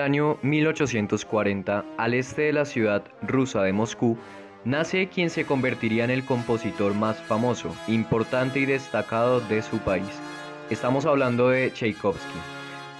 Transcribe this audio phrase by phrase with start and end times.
[0.00, 4.16] año 1840, al este de la ciudad rusa de Moscú,
[4.64, 10.20] nace quien se convertiría en el compositor más famoso, importante y destacado de su país.
[10.70, 12.38] Estamos hablando de Tchaikovsky,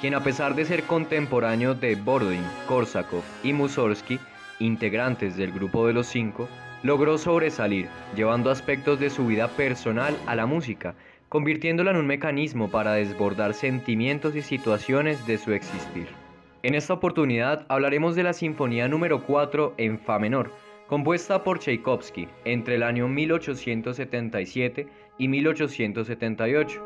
[0.01, 4.19] quien a pesar de ser contemporáneo de Bordin, Korsakov y Mussorgsky,
[4.59, 6.49] integrantes del grupo de los cinco,
[6.83, 10.95] logró sobresalir, llevando aspectos de su vida personal a la música,
[11.29, 16.24] convirtiéndola en un mecanismo para desbordar sentimientos y situaciones de su existir.
[16.65, 20.51] En esta oportunidad hablaremos de la Sinfonía número 4 en Fa menor,
[20.87, 26.83] compuesta por Tchaikovsky entre el año 1877 y 1878.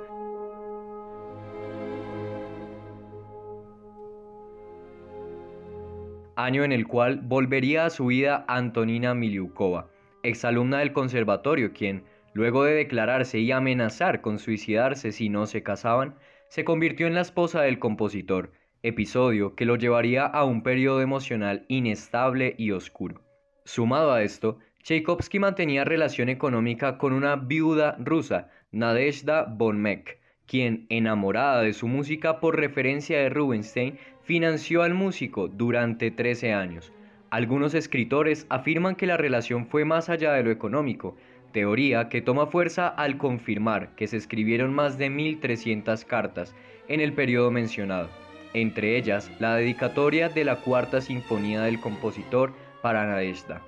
[6.34, 9.90] Año en el cual volvería a su vida Antonina Miliukova,
[10.24, 16.16] exalumna del conservatorio, quien, luego de declararse y amenazar con suicidarse si no se casaban,
[16.48, 18.51] se convirtió en la esposa del compositor,
[18.82, 23.20] episodio que lo llevaría a un periodo emocional inestable y oscuro.
[23.65, 31.62] Sumado a esto, Tchaikovsky mantenía relación económica con una viuda rusa, Nadezhda Bonmek, quien, enamorada
[31.62, 36.92] de su música por referencia de Rubinstein, financió al músico durante 13 años.
[37.30, 41.16] Algunos escritores afirman que la relación fue más allá de lo económico,
[41.52, 46.54] teoría que toma fuerza al confirmar que se escribieron más de 1.300 cartas
[46.88, 48.09] en el periodo mencionado
[48.54, 53.63] entre ellas la dedicatoria de la cuarta sinfonía del compositor para Nadezhda.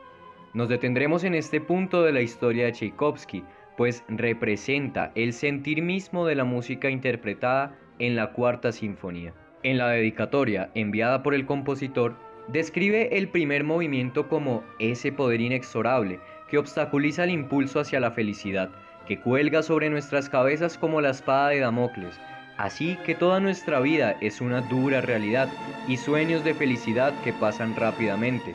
[0.53, 3.45] Nos detendremos en este punto de la historia de Tchaikovsky,
[3.77, 9.33] pues representa el sentir mismo de la música interpretada en la cuarta sinfonía.
[9.63, 12.17] En la dedicatoria enviada por el compositor,
[12.49, 18.71] describe el primer movimiento como ese poder inexorable que obstaculiza el impulso hacia la felicidad,
[19.07, 22.21] que cuelga sobre nuestras cabezas como la espada de Damocles,
[22.61, 25.49] Así que toda nuestra vida es una dura realidad
[25.89, 28.55] y sueños de felicidad que pasan rápidamente.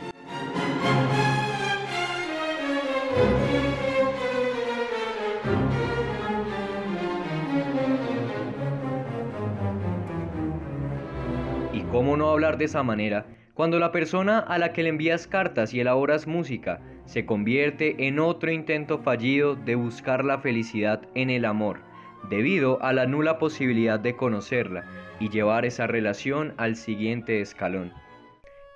[11.73, 15.25] ¿Y cómo no hablar de esa manera cuando la persona a la que le envías
[15.25, 21.31] cartas y elaboras música se convierte en otro intento fallido de buscar la felicidad en
[21.31, 21.94] el amor?
[22.29, 24.85] Debido a la nula posibilidad de conocerla
[25.19, 27.91] y llevar esa relación al siguiente escalón.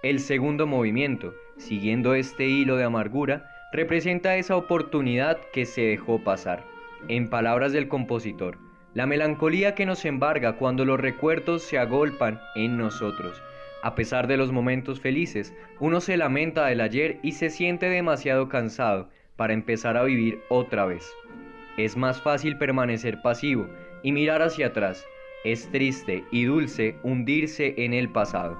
[0.01, 6.63] El segundo movimiento, siguiendo este hilo de amargura, representa esa oportunidad que se dejó pasar.
[7.07, 8.57] En palabras del compositor,
[8.93, 13.41] la melancolía que nos embarga cuando los recuerdos se agolpan en nosotros.
[13.81, 18.49] A pesar de los momentos felices, uno se lamenta del ayer y se siente demasiado
[18.49, 21.09] cansado para empezar a vivir otra vez.
[21.77, 23.69] Es más fácil permanecer pasivo
[24.03, 25.05] y mirar hacia atrás.
[25.43, 28.57] Es triste y dulce hundirse en el pasado.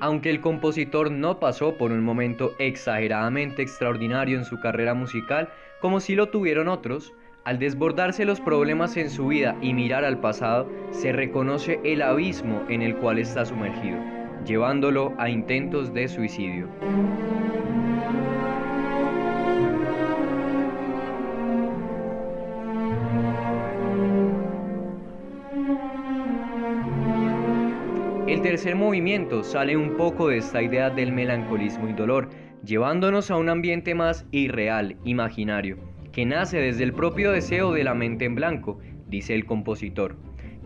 [0.00, 5.48] Aunque el compositor no pasó por un momento exageradamente extraordinario en su carrera musical,
[5.80, 7.14] como si lo tuvieron otros,
[7.44, 12.62] al desbordarse los problemas en su vida y mirar al pasado, se reconoce el abismo
[12.70, 13.98] en el cual está sumergido,
[14.46, 16.68] llevándolo a intentos de suicidio.
[28.26, 32.30] El tercer movimiento sale un poco de esta idea del melancolismo y dolor,
[32.64, 37.92] llevándonos a un ambiente más irreal, imaginario que nace desde el propio deseo de la
[37.92, 40.16] mente en blanco, dice el compositor.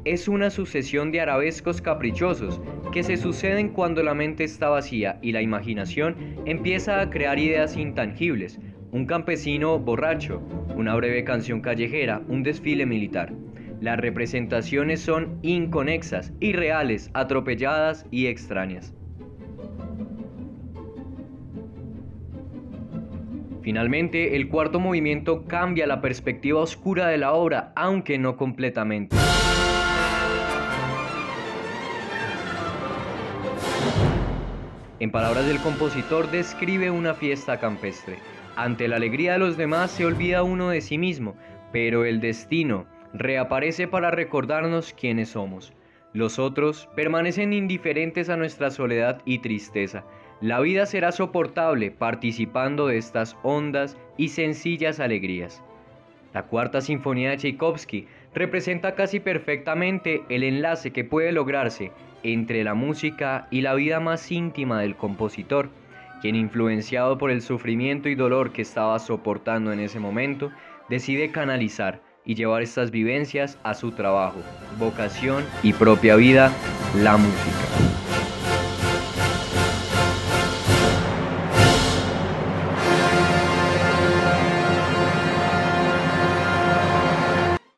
[0.05, 2.61] Es una sucesión de arabescos caprichosos
[2.93, 7.77] que se suceden cuando la mente está vacía y la imaginación empieza a crear ideas
[7.77, 8.61] intangibles,
[8.93, 10.43] un campesino borracho,
[10.77, 13.33] una breve canción callejera, un desfile militar.
[13.81, 18.95] Las representaciones son inconexas, irreales, atropelladas y extrañas.
[23.69, 29.15] Finalmente, el cuarto movimiento cambia la perspectiva oscura de la obra, aunque no completamente.
[35.01, 38.17] En palabras del compositor, describe una fiesta campestre.
[38.57, 41.37] Ante la alegría de los demás se olvida uno de sí mismo,
[41.71, 45.75] pero el destino reaparece para recordarnos quiénes somos.
[46.15, 50.05] Los otros permanecen indiferentes a nuestra soledad y tristeza,
[50.41, 55.63] la vida será soportable participando de estas hondas y sencillas alegrías.
[56.33, 61.91] La cuarta sinfonía de Tchaikovsky representa casi perfectamente el enlace que puede lograrse
[62.23, 65.71] entre la música y la vida más íntima del compositor,
[66.21, 70.51] quien influenciado por el sufrimiento y dolor que estaba soportando en ese momento,
[70.89, 74.41] decide canalizar y llevar estas vivencias a su trabajo,
[74.79, 76.53] vocación y propia vida,
[77.03, 77.88] la música.